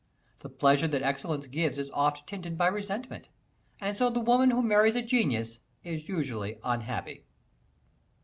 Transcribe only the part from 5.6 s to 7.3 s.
is usually unhappy.